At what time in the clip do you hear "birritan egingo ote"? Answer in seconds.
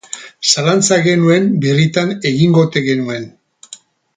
1.65-2.85